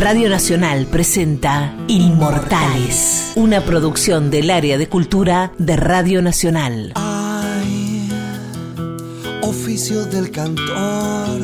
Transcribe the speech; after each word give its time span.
Radio 0.00 0.30
Nacional 0.30 0.86
presenta 0.86 1.74
Inmortales, 1.86 3.32
una 3.34 3.60
producción 3.60 4.30
del 4.30 4.50
área 4.50 4.78
de 4.78 4.88
cultura 4.88 5.52
de 5.58 5.76
Radio 5.76 6.22
Nacional. 6.22 6.94
Oficio 9.42 10.06
del 10.06 10.30
cantor 10.30 11.38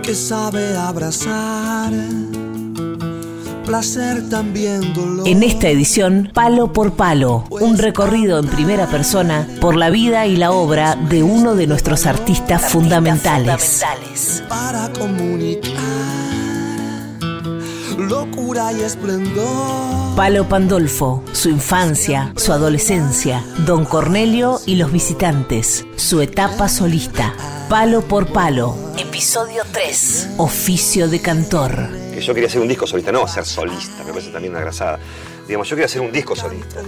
que 0.00 0.14
sabe 0.14 0.76
abrazar, 0.76 1.92
placer 3.66 4.28
también 4.28 4.94
dolor. 4.94 5.26
En 5.26 5.42
esta 5.42 5.68
edición, 5.68 6.30
Palo 6.32 6.72
por 6.72 6.92
Palo, 6.92 7.46
un 7.50 7.78
recorrido 7.78 8.38
en 8.38 8.46
primera 8.46 8.86
persona 8.86 9.48
por 9.60 9.74
la 9.74 9.90
vida 9.90 10.28
y 10.28 10.36
la 10.36 10.52
obra 10.52 10.94
de 10.94 11.24
uno 11.24 11.56
de 11.56 11.66
nuestros 11.66 12.06
artistas 12.06 12.70
fundamentales. 12.70 13.82
para 14.48 14.88
comunicar 14.92 15.81
locura 17.98 18.72
y 18.72 18.82
esplendor. 18.82 20.16
Palo 20.16 20.48
Pandolfo, 20.48 21.22
su 21.32 21.48
infancia, 21.48 22.32
su 22.36 22.52
adolescencia, 22.52 23.44
Don 23.66 23.84
Cornelio 23.84 24.60
y 24.66 24.76
los 24.76 24.92
visitantes, 24.92 25.86
su 25.96 26.20
etapa 26.20 26.68
solista. 26.68 27.34
Palo 27.68 28.02
por 28.02 28.26
Palo, 28.26 28.76
episodio 28.98 29.62
3, 29.72 30.30
oficio 30.38 31.08
de 31.08 31.20
cantor. 31.20 31.88
que 32.12 32.20
yo 32.20 32.34
quería 32.34 32.48
hacer 32.48 32.60
un 32.60 32.68
disco 32.68 32.86
solista, 32.86 33.10
no 33.12 33.26
ser 33.26 33.46
solista, 33.46 34.04
me 34.04 34.10
parece 34.12 34.30
también 34.30 34.52
una 34.52 34.60
grasada. 34.60 34.98
Digamos, 35.46 35.68
yo 35.68 35.74
quería 35.74 35.86
hacer 35.86 36.00
un 36.00 36.12
disco 36.12 36.36
solista. 36.36 36.80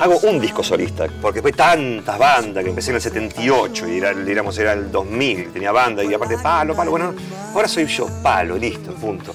Hago 0.00 0.18
un 0.20 0.40
disco 0.40 0.62
solista, 0.62 1.06
porque 1.20 1.42
fue 1.42 1.52
tantas 1.52 2.18
bandas 2.18 2.64
que 2.64 2.70
empecé 2.70 2.90
en 2.90 2.96
el 2.96 3.02
78 3.02 3.88
y 3.88 3.98
era, 3.98 4.14
digamos, 4.14 4.56
era 4.58 4.72
el 4.72 4.90
2000, 4.90 5.52
tenía 5.52 5.72
banda 5.72 6.02
y 6.02 6.14
aparte 6.14 6.38
palo, 6.38 6.74
palo, 6.74 6.90
bueno, 6.90 7.14
ahora 7.52 7.68
soy 7.68 7.86
yo, 7.86 8.08
palo, 8.22 8.56
listo, 8.56 8.94
punto. 8.94 9.34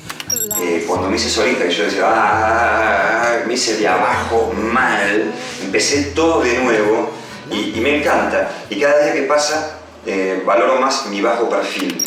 Eh, 0.64 0.86
cuando 0.88 1.10
me 1.10 1.18
hice 1.18 1.30
solista, 1.30 1.66
que 1.66 1.72
yo 1.72 1.84
decía, 1.84 2.06
ah, 2.08 3.40
me 3.46 3.54
hice 3.54 3.76
de 3.76 3.86
abajo 3.86 4.54
mal, 4.56 5.34
empecé 5.62 6.14
todo 6.16 6.42
de 6.42 6.58
nuevo 6.60 7.12
y, 7.52 7.78
y 7.78 7.82
me 7.82 8.00
encanta. 8.00 8.50
Y 8.70 8.80
cada 8.80 9.04
día 9.04 9.14
que 9.14 9.24
pasa, 9.24 9.80
eh, 10.06 10.42
valoro 10.46 10.80
más 10.80 11.06
mi 11.08 11.20
bajo 11.20 11.50
perfil. 11.50 12.02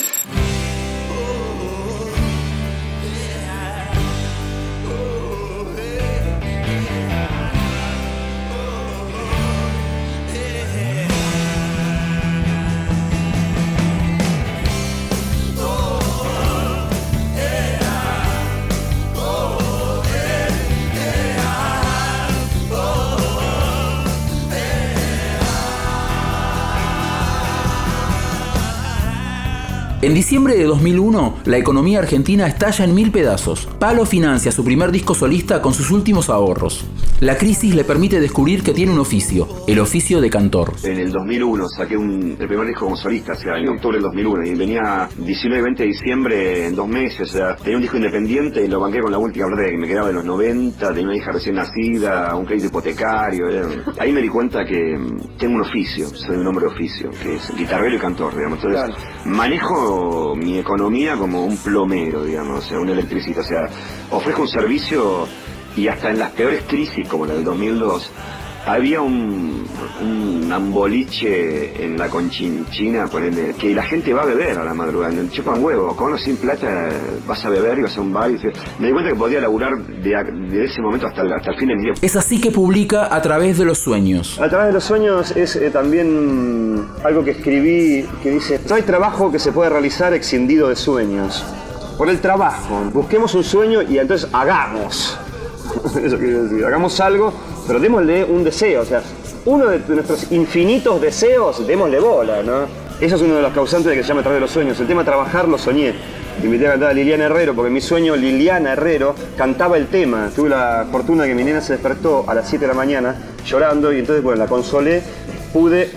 En 30.06 30.14
diciembre 30.14 30.54
de 30.56 30.62
2001, 30.66 31.38
la 31.46 31.56
economía 31.58 31.98
argentina 31.98 32.46
estalla 32.46 32.84
en 32.84 32.94
mil 32.94 33.10
pedazos. 33.10 33.66
Palo 33.80 34.06
financia 34.06 34.52
su 34.52 34.62
primer 34.64 34.92
disco 34.92 35.16
solista 35.16 35.60
con 35.60 35.74
sus 35.74 35.90
últimos 35.90 36.30
ahorros. 36.30 36.84
La 37.18 37.36
crisis 37.36 37.74
le 37.74 37.82
permite 37.82 38.20
descubrir 38.20 38.62
que 38.62 38.72
tiene 38.72 38.92
un 38.92 39.00
oficio, 39.00 39.48
el 39.66 39.80
oficio 39.80 40.20
de 40.20 40.30
cantor. 40.30 40.74
En 40.84 40.98
el 41.00 41.10
2001 41.10 41.68
saqué 41.70 41.96
un, 41.96 42.36
el 42.38 42.46
primer 42.46 42.68
disco 42.68 42.84
como 42.84 42.96
solista, 42.96 43.32
o 43.32 43.36
sea, 43.36 43.58
en 43.58 43.68
octubre 43.68 43.96
del 43.96 44.04
2001, 44.04 44.44
y 44.46 44.54
venía 44.54 45.08
19 45.16 45.58
y 45.58 45.64
20 45.64 45.82
de 45.82 45.88
diciembre 45.88 46.66
en 46.68 46.76
dos 46.76 46.86
meses, 46.86 47.28
o 47.30 47.32
sea, 47.38 47.56
tenía 47.56 47.74
un 47.76 47.82
disco 47.82 47.96
independiente 47.96 48.64
y 48.64 48.68
lo 48.68 48.78
banqué 48.78 49.00
con 49.00 49.10
la 49.10 49.18
última 49.18 49.46
plata 49.48 49.64
que 49.64 49.76
me 49.76 49.88
quedaba 49.88 50.06
de 50.08 50.12
los 50.14 50.24
90, 50.24 50.88
tenía 50.90 51.04
una 51.04 51.16
hija 51.16 51.32
recién 51.32 51.56
nacida, 51.56 52.32
un 52.36 52.44
crédito 52.46 52.68
hipotecario, 52.68 53.48
era- 53.48 53.66
ahí 53.98 54.12
me 54.12 54.22
di 54.22 54.28
cuenta 54.28 54.64
que 54.64 54.96
mm, 54.96 55.36
tengo 55.38 55.56
un 55.56 55.62
oficio, 55.62 56.06
soy 56.14 56.36
un 56.36 56.46
hombre 56.46 56.66
de 56.66 56.72
oficio, 56.74 57.10
que 57.20 57.34
es 57.36 57.50
guitarrero 57.56 57.96
y 57.96 57.98
cantor, 57.98 58.36
digamos, 58.36 58.60
entonces 58.62 58.94
manejo 59.24 59.95
mi 60.36 60.58
economía 60.58 61.16
como 61.16 61.44
un 61.44 61.56
plomero, 61.56 62.24
digamos, 62.24 62.64
o 62.64 62.68
sea, 62.68 62.78
un 62.80 62.88
electricista, 62.88 63.40
o 63.40 63.44
sea, 63.44 63.68
ofrezco 64.10 64.42
un 64.42 64.48
servicio 64.48 65.26
y 65.76 65.88
hasta 65.88 66.10
en 66.10 66.18
las 66.18 66.32
peores 66.32 66.64
crisis 66.66 67.06
como 67.08 67.26
la 67.26 67.34
del 67.34 67.44
2002 67.44 68.10
había 68.66 69.00
un, 69.00 69.64
un 70.02 70.52
amboliche 70.52 71.84
en 71.84 71.96
la 71.96 72.08
conchinchina 72.08 73.06
ponele, 73.06 73.54
que 73.54 73.74
la 73.74 73.82
gente 73.82 74.12
va 74.12 74.22
a 74.22 74.26
beber 74.26 74.58
a 74.58 74.64
la 74.64 74.74
madrugada, 74.74 75.12
le 75.12 75.30
chupan 75.30 75.62
huevo, 75.62 75.94
con 75.96 76.12
o 76.12 76.18
sin 76.18 76.36
plata 76.36 76.88
vas 77.26 77.44
a 77.44 77.48
beber 77.48 77.78
y 77.78 77.82
vas 77.82 77.96
a 77.96 78.00
un 78.00 78.12
bar 78.12 78.30
y 78.30 78.34
me 78.78 78.88
di 78.88 78.92
cuenta 78.92 79.10
que 79.10 79.16
podía 79.16 79.40
laburar 79.40 79.78
de, 79.78 80.64
ese 80.64 80.82
momento 80.82 81.06
hasta 81.06 81.22
el, 81.22 81.32
hasta 81.32 81.52
el 81.52 81.58
fin 81.58 81.68
de 81.68 81.76
mi 81.76 81.82
vida. 81.84 81.94
Es 82.02 82.16
así 82.16 82.40
que 82.40 82.50
publica 82.50 83.14
A 83.14 83.22
través 83.22 83.58
de 83.58 83.64
los 83.64 83.78
sueños. 83.78 84.38
A 84.40 84.48
través 84.48 84.68
de 84.68 84.72
los 84.74 84.84
sueños 84.84 85.30
es 85.36 85.56
eh, 85.56 85.70
también 85.70 86.86
algo 87.04 87.24
que 87.24 87.30
escribí 87.32 88.06
que 88.22 88.30
dice, 88.32 88.60
no 88.68 88.74
hay 88.74 88.82
trabajo 88.82 89.30
que 89.30 89.38
se 89.38 89.52
pueda 89.52 89.70
realizar 89.70 90.12
excindido 90.12 90.68
de 90.68 90.76
sueños. 90.76 91.44
Por 91.96 92.10
el 92.10 92.20
trabajo, 92.20 92.90
busquemos 92.92 93.34
un 93.34 93.44
sueño 93.44 93.82
y 93.82 93.98
entonces 93.98 94.28
hagamos. 94.32 95.18
Eso 96.02 96.18
quiere 96.18 96.42
decir, 96.42 96.64
hagamos 96.64 97.00
algo, 97.00 97.32
pero 97.66 97.80
démosle 97.80 98.24
un 98.24 98.44
deseo, 98.44 98.82
o 98.82 98.84
sea, 98.84 99.02
uno 99.44 99.66
de 99.66 99.80
nuestros 99.94 100.30
infinitos 100.32 101.00
deseos, 101.00 101.66
démosle 101.66 102.00
bola, 102.00 102.42
¿no? 102.42 102.86
Eso 103.00 103.16
es 103.16 103.22
uno 103.22 103.36
de 103.36 103.42
los 103.42 103.52
causantes 103.52 103.90
de 103.90 103.96
que 103.96 104.02
se 104.02 104.08
llama 104.08 104.20
a 104.20 104.24
través 104.24 104.38
de 104.38 104.40
los 104.40 104.50
sueños. 104.50 104.80
El 104.80 104.86
tema 104.86 105.04
trabajar 105.04 105.46
lo 105.46 105.58
soñé. 105.58 105.94
Invité 106.42 106.66
a 106.66 106.72
cantar 106.72 106.90
a 106.90 106.92
Liliana 106.94 107.24
Herrero, 107.24 107.54
porque 107.54 107.70
mi 107.70 107.80
sueño 107.80 108.16
Liliana 108.16 108.72
Herrero 108.72 109.14
cantaba 109.36 109.76
el 109.76 109.88
tema. 109.88 110.30
Tuve 110.34 110.48
la 110.48 110.86
fortuna 110.90 111.24
de 111.24 111.30
que 111.30 111.34
mi 111.34 111.44
nena 111.44 111.60
se 111.60 111.74
despertó 111.74 112.24
a 112.26 112.34
las 112.34 112.48
7 112.48 112.64
de 112.64 112.68
la 112.68 112.74
mañana 112.74 113.14
llorando 113.44 113.92
y 113.92 113.98
entonces, 113.98 114.22
bueno, 114.22 114.38
la 114.38 114.46
consolé. 114.46 115.02
Pude 115.52 115.90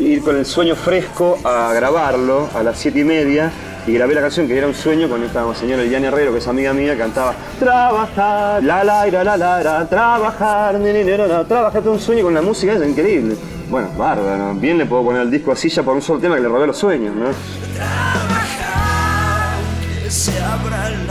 ir 0.00 0.22
con 0.22 0.36
el 0.36 0.46
sueño 0.46 0.74
fresco 0.74 1.38
a 1.44 1.72
grabarlo 1.72 2.48
a 2.54 2.62
las 2.62 2.78
7 2.78 2.98
y 2.98 3.04
media 3.04 3.52
y 3.90 3.94
grabé 3.94 4.14
la 4.14 4.20
canción 4.20 4.46
que 4.46 4.56
era 4.56 4.68
un 4.68 4.74
sueño 4.74 5.08
con 5.08 5.22
esta 5.24 5.52
señora 5.54 5.82
Liliana 5.82 6.08
Herrero, 6.08 6.32
que 6.32 6.38
es 6.38 6.46
amiga 6.46 6.72
mía, 6.72 6.96
cantaba 6.96 7.34
Trabajar, 7.58 8.62
la 8.62 8.84
la 8.84 9.08
ira, 9.08 9.24
la 9.24 9.36
la 9.36 9.62
la, 9.62 9.88
trabajar, 9.88 10.78
trabajar, 11.48 11.88
un 11.88 11.98
sueño 11.98 12.22
con 12.22 12.34
la 12.34 12.42
música, 12.42 12.74
es 12.74 12.88
increíble. 12.88 13.34
Bueno, 13.68 13.88
bárbaro, 13.96 14.54
bien 14.54 14.78
le 14.78 14.86
puedo 14.86 15.04
poner 15.04 15.22
el 15.22 15.30
disco 15.30 15.50
así 15.50 15.68
ya 15.68 15.82
por 15.82 15.94
un 15.94 16.02
solo 16.02 16.20
tema 16.20 16.36
que 16.36 16.42
le 16.42 16.48
robé 16.48 16.68
los 16.68 16.76
sueños, 16.76 17.14
¿no? 17.16 17.26
Trabajar, 17.74 19.58
que 20.04 20.10
se 20.10 20.40
abra 20.40 20.90
la 21.06 21.09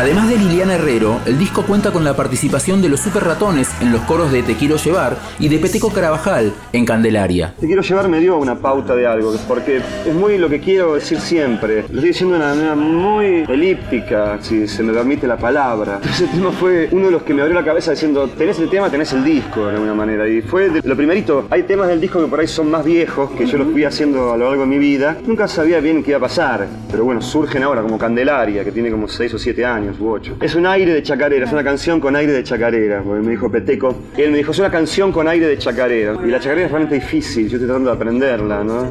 Además 0.00 0.30
de 0.30 0.38
Liliana 0.38 0.76
Herrero, 0.76 1.20
el 1.26 1.38
disco 1.38 1.62
cuenta 1.62 1.90
con 1.90 2.04
la 2.04 2.16
participación 2.16 2.80
de 2.80 2.88
los 2.88 3.00
Super 3.00 3.22
Ratones 3.22 3.68
en 3.82 3.92
los 3.92 4.00
coros 4.04 4.32
de 4.32 4.42
Te 4.42 4.54
Quiero 4.54 4.76
Llevar 4.76 5.18
y 5.38 5.50
de 5.50 5.58
Peteco 5.58 5.92
Carabajal 5.92 6.54
en 6.72 6.86
Candelaria. 6.86 7.52
Te 7.60 7.66
quiero 7.66 7.82
llevar 7.82 8.08
me 8.08 8.18
dio 8.18 8.38
una 8.38 8.58
pauta 8.58 8.96
de 8.96 9.06
algo, 9.06 9.34
porque 9.46 9.82
es 10.06 10.14
muy 10.14 10.38
lo 10.38 10.48
que 10.48 10.58
quiero 10.58 10.94
decir 10.94 11.20
siempre. 11.20 11.82
Lo 11.82 11.96
estoy 11.96 12.08
diciendo 12.08 12.34
de 12.34 12.40
una 12.40 12.54
manera 12.54 12.74
muy 12.74 13.44
elíptica, 13.46 14.38
si 14.40 14.66
se 14.66 14.82
me 14.82 14.94
permite 14.94 15.26
la 15.26 15.36
palabra. 15.36 16.00
Ese 16.10 16.28
tema 16.28 16.50
fue 16.50 16.88
uno 16.92 17.04
de 17.04 17.12
los 17.12 17.22
que 17.22 17.34
me 17.34 17.42
abrió 17.42 17.54
la 17.54 17.64
cabeza 17.66 17.90
diciendo, 17.90 18.26
tenés 18.26 18.58
el 18.58 18.70
tema, 18.70 18.88
tenés 18.88 19.12
el 19.12 19.22
disco, 19.22 19.66
de 19.66 19.72
alguna 19.74 19.92
manera. 19.92 20.26
Y 20.26 20.40
fue 20.40 20.70
lo 20.82 20.96
primerito. 20.96 21.46
Hay 21.50 21.64
temas 21.64 21.88
del 21.88 22.00
disco 22.00 22.22
que 22.22 22.26
por 22.26 22.40
ahí 22.40 22.48
son 22.48 22.70
más 22.70 22.86
viejos, 22.86 23.32
que 23.32 23.44
yo 23.44 23.58
los 23.58 23.70
fui 23.70 23.84
haciendo 23.84 24.32
a 24.32 24.38
lo 24.38 24.46
largo 24.46 24.62
de 24.62 24.68
mi 24.68 24.78
vida. 24.78 25.18
Nunca 25.26 25.46
sabía 25.46 25.78
bien 25.80 26.02
qué 26.02 26.12
iba 26.12 26.16
a 26.16 26.22
pasar, 26.22 26.66
pero 26.90 27.04
bueno, 27.04 27.20
surgen 27.20 27.64
ahora 27.64 27.82
como 27.82 27.98
Candelaria, 27.98 28.64
que 28.64 28.72
tiene 28.72 28.90
como 28.90 29.06
6 29.06 29.34
o 29.34 29.38
7 29.38 29.62
años 29.66 29.89
u 29.98 30.10
8. 30.10 30.36
Es 30.40 30.54
un 30.54 30.66
aire 30.66 30.92
de 30.92 31.02
chacarera, 31.02 31.46
es 31.46 31.52
una 31.52 31.64
canción 31.64 32.00
con 32.00 32.14
aire 32.16 32.32
de 32.32 32.44
chacarera, 32.44 33.02
me 33.02 33.30
dijo 33.30 33.50
Peteco. 33.50 33.94
Él 34.16 34.30
me 34.30 34.38
dijo, 34.38 34.52
es 34.52 34.58
una 34.58 34.70
canción 34.70 35.12
con 35.12 35.26
aire 35.26 35.46
de 35.46 35.58
chacarera. 35.58 36.16
Y 36.24 36.30
la 36.30 36.38
chacarera 36.38 36.66
es 36.66 36.72
realmente 36.72 36.94
difícil, 36.96 37.48
yo 37.48 37.56
estoy 37.56 37.66
tratando 37.66 37.90
de 37.90 37.96
aprenderla, 37.96 38.62
¿no? 38.62 38.90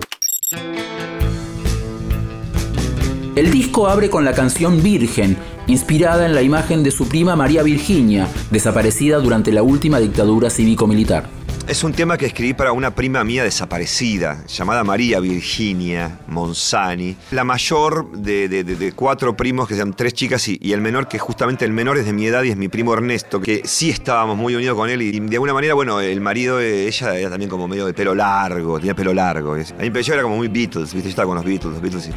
El 3.35 3.51
disco 3.51 3.87
abre 3.87 4.09
con 4.09 4.25
la 4.25 4.33
canción 4.33 4.83
Virgen, 4.83 5.37
inspirada 5.67 6.25
en 6.25 6.35
la 6.35 6.41
imagen 6.41 6.83
de 6.83 6.91
su 6.91 7.07
prima 7.07 7.37
María 7.37 7.63
Virginia, 7.63 8.27
desaparecida 8.51 9.19
durante 9.19 9.53
la 9.53 9.63
última 9.63 9.99
dictadura 9.99 10.49
cívico-militar. 10.49 11.38
Es 11.69 11.83
un 11.83 11.93
tema 11.93 12.17
que 12.17 12.25
escribí 12.25 12.55
para 12.55 12.71
una 12.71 12.95
prima 12.95 13.23
mía 13.23 13.43
desaparecida, 13.43 14.43
llamada 14.47 14.83
María 14.83 15.19
Virginia 15.19 16.17
Monzani. 16.25 17.15
La 17.29 17.43
mayor 17.43 18.11
de, 18.11 18.91
cuatro 18.95 19.37
primos, 19.37 19.67
que 19.67 19.75
sean 19.75 19.93
tres 19.93 20.13
chicas, 20.13 20.47
y, 20.47 20.73
el 20.73 20.81
menor, 20.81 21.07
que 21.07 21.19
justamente 21.19 21.65
el 21.65 21.71
menor 21.71 21.99
es 21.99 22.07
de 22.07 22.13
mi 22.13 22.25
edad 22.25 22.41
y 22.41 22.49
es 22.49 22.57
mi 22.57 22.69
primo 22.69 22.91
Ernesto, 22.95 23.39
que 23.39 23.61
sí 23.65 23.91
estábamos 23.91 24.35
muy 24.35 24.55
unidos 24.55 24.75
con 24.75 24.89
él. 24.89 25.03
Y 25.03 25.19
de 25.19 25.35
alguna 25.35 25.53
manera, 25.53 25.75
bueno, 25.75 26.01
el 26.01 26.21
marido 26.21 26.57
de 26.57 26.87
ella 26.87 27.15
era 27.15 27.29
también 27.29 27.51
como 27.51 27.67
medio 27.67 27.85
de 27.85 27.93
pelo 27.93 28.15
largo, 28.15 28.79
tenía 28.79 28.95
pelo 28.95 29.13
largo. 29.13 29.53
A 29.53 29.57
mí 29.57 29.91
me 29.91 29.99
era 29.99 30.23
como 30.23 30.37
muy 30.37 30.47
Beatles, 30.47 30.91
¿viste? 30.91 31.03
Yo 31.03 31.09
estaba 31.09 31.27
con 31.27 31.35
los 31.35 31.45
Beatles, 31.45 31.71
los 31.71 31.81
Beatles. 31.83 32.09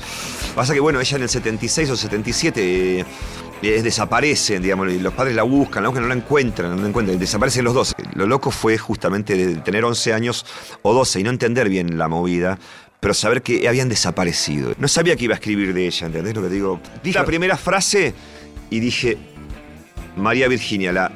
Pasa 0.54 0.72
que, 0.72 0.80
bueno, 0.80 0.98
ella 0.98 1.16
en 1.18 1.24
el 1.24 1.28
76 1.28 1.90
o 1.90 1.96
77 1.96 3.04
desaparecen, 3.70 4.62
digamos, 4.62 4.92
y 4.92 4.98
los 4.98 5.12
padres 5.14 5.34
la 5.34 5.44
buscan, 5.44 5.82
la 5.82 5.88
buscan, 5.88 6.02
no 6.02 6.08
la 6.08 6.14
encuentran, 6.14 6.74
no 6.74 6.82
la 6.82 6.88
encuentran, 6.88 7.18
desaparecen 7.18 7.64
los 7.64 7.74
dos. 7.74 7.94
Lo 8.14 8.26
loco 8.26 8.50
fue 8.50 8.76
justamente 8.76 9.36
de 9.36 9.56
tener 9.56 9.84
11 9.84 10.12
años 10.12 10.44
o 10.82 10.92
12 10.92 11.20
y 11.20 11.22
no 11.22 11.30
entender 11.30 11.68
bien 11.68 11.96
la 11.96 12.08
movida, 12.08 12.58
pero 13.00 13.14
saber 13.14 13.42
que 13.42 13.68
habían 13.68 13.88
desaparecido. 13.88 14.74
No 14.78 14.88
sabía 14.88 15.16
que 15.16 15.24
iba 15.24 15.34
a 15.34 15.38
escribir 15.38 15.74
de 15.74 15.86
ella, 15.86 16.06
¿entendés 16.06 16.34
lo 16.34 16.42
que 16.42 16.48
digo? 16.48 16.80
Dije 17.02 17.18
la 17.18 17.24
primera 17.24 17.56
frase 17.56 18.14
y 18.70 18.80
dije, 18.80 19.18
María 20.16 20.48
Virginia, 20.48 20.92
la, 20.92 21.12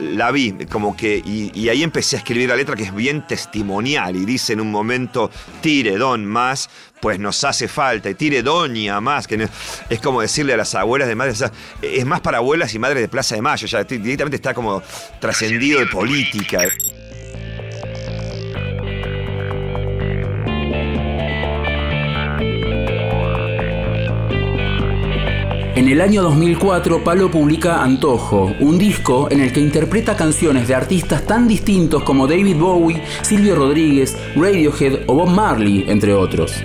la 0.00 0.30
vi, 0.30 0.52
como 0.70 0.96
que, 0.96 1.22
y, 1.24 1.68
ahí 1.68 1.82
empecé 1.82 2.16
a 2.16 2.18
escribir 2.18 2.48
la 2.48 2.56
letra 2.56 2.74
que 2.74 2.82
es 2.82 2.94
bien 2.94 3.26
testimonial 3.26 4.16
y 4.16 4.24
dice 4.24 4.52
en 4.52 4.60
un 4.60 4.70
momento, 4.70 5.30
tire 5.60 5.96
don 5.96 6.26
más, 6.26 6.68
pues 7.04 7.18
nos 7.18 7.44
hace 7.44 7.68
falta, 7.68 8.08
y 8.08 8.14
tire 8.14 8.42
doña 8.42 8.98
más, 8.98 9.26
que 9.26 9.46
es 9.90 10.00
como 10.00 10.22
decirle 10.22 10.54
a 10.54 10.56
las 10.56 10.74
abuelas 10.74 11.06
de 11.06 11.14
madres, 11.14 11.44
es 11.82 12.06
más 12.06 12.22
para 12.22 12.38
abuelas 12.38 12.72
y 12.72 12.78
madres 12.78 13.02
de 13.02 13.08
Plaza 13.08 13.34
de 13.34 13.42
Mayo, 13.42 13.66
ya 13.66 13.84
directamente 13.84 14.36
está 14.36 14.54
como 14.54 14.82
trascendido 15.20 15.80
de 15.80 15.86
política. 15.88 16.62
En 25.76 25.88
el 25.88 26.00
año 26.00 26.22
2004, 26.22 27.04
Palo 27.04 27.30
publica 27.30 27.82
Antojo, 27.82 28.54
un 28.60 28.78
disco 28.78 29.28
en 29.30 29.40
el 29.40 29.52
que 29.52 29.60
interpreta 29.60 30.16
canciones 30.16 30.68
de 30.68 30.74
artistas 30.74 31.26
tan 31.26 31.46
distintos 31.46 32.02
como 32.02 32.26
David 32.26 32.56
Bowie, 32.56 33.02
Silvio 33.20 33.56
Rodríguez, 33.56 34.16
Radiohead 34.36 35.00
o 35.06 35.14
Bob 35.16 35.28
Marley, 35.28 35.84
entre 35.86 36.14
otros. 36.14 36.64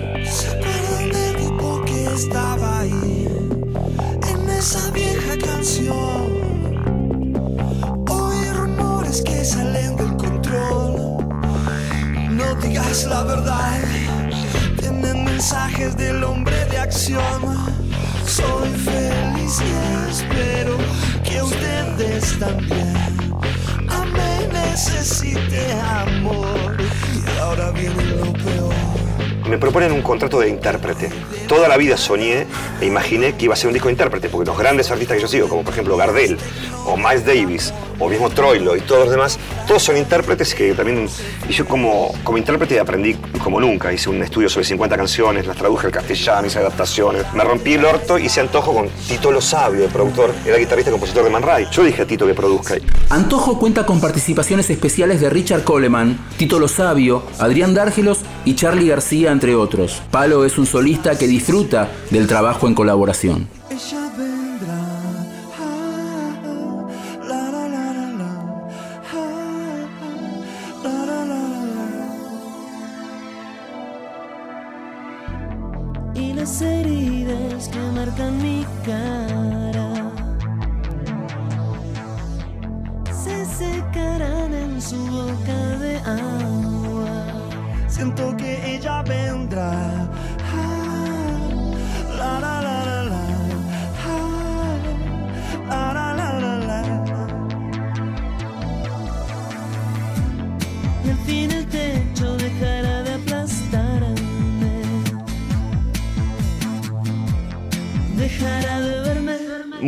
Me 29.48 29.58
proponen 29.58 29.92
un 29.92 30.02
contrato 30.02 30.38
de 30.38 30.48
intérprete. 30.48 31.10
Toda 31.48 31.66
la 31.66 31.76
vida 31.76 31.96
soñé 31.96 32.46
e 32.80 32.86
imaginé 32.86 33.32
que 33.32 33.46
iba 33.46 33.54
a 33.54 33.56
ser 33.56 33.68
un 33.68 33.72
disco 33.72 33.88
de 33.88 33.92
intérprete, 33.92 34.28
porque 34.28 34.46
los 34.46 34.58
grandes 34.58 34.90
artistas 34.90 35.16
que 35.16 35.22
yo 35.22 35.28
sigo, 35.28 35.48
como 35.48 35.64
por 35.64 35.72
ejemplo 35.72 35.96
Gardel 35.96 36.38
o 36.84 36.96
Miles 36.96 37.24
Davis 37.24 37.72
o 38.00 38.08
mismo 38.08 38.30
Troilo 38.30 38.76
y 38.76 38.80
todos 38.80 39.02
los 39.02 39.10
demás, 39.10 39.38
todos 39.68 39.82
son 39.82 39.96
intérpretes 39.96 40.54
que 40.54 40.74
también, 40.74 41.08
y 41.48 41.52
yo 41.52 41.66
como, 41.66 42.12
como 42.24 42.38
intérprete 42.38 42.80
aprendí 42.80 43.14
como 43.42 43.60
nunca, 43.60 43.92
hice 43.92 44.10
un 44.10 44.22
estudio 44.22 44.48
sobre 44.48 44.64
50 44.64 44.96
canciones, 44.96 45.46
las 45.46 45.56
traduje 45.56 45.86
al 45.86 45.92
castellano, 45.92 46.46
hice 46.46 46.58
adaptaciones, 46.58 47.32
me 47.34 47.44
rompí 47.44 47.74
el 47.74 47.84
orto, 47.84 48.18
hice 48.18 48.40
antojo 48.40 48.74
con 48.74 48.88
Tito 49.06 49.30
Lo 49.30 49.40
Sabio, 49.40 49.84
el 49.84 49.90
productor, 49.90 50.34
era 50.44 50.56
guitarrista 50.56 50.90
y 50.90 50.92
compositor 50.92 51.24
de 51.24 51.30
Man 51.30 51.42
Ray. 51.42 51.66
Yo 51.70 51.84
dije 51.84 52.02
a 52.02 52.06
Tito 52.06 52.26
que 52.26 52.34
produzca. 52.34 52.74
Antojo 53.10 53.58
cuenta 53.58 53.84
con 53.86 54.00
participaciones 54.00 54.70
especiales 54.70 55.20
de 55.20 55.30
Richard 55.30 55.64
Coleman, 55.64 56.18
Tito 56.36 56.58
Lo 56.58 56.68
Sabio, 56.68 57.22
Adrián 57.38 57.74
Dárgelos 57.74 58.20
y 58.44 58.54
Charlie 58.54 58.88
García, 58.88 59.30
entre 59.30 59.54
otros. 59.54 60.02
Palo 60.10 60.44
es 60.44 60.58
un 60.58 60.66
solista 60.66 61.18
que 61.18 61.26
disfruta 61.26 61.88
del 62.10 62.26
trabajo 62.26 62.66
en 62.66 62.74
colaboración. 62.74 63.48